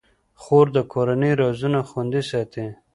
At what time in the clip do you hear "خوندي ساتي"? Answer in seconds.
1.89-2.65